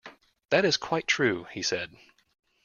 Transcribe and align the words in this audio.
"That 0.49 0.65
is 0.65 0.77
quite 0.77 1.05
true," 1.05 1.43
he 1.51 1.61
said. 1.61 1.95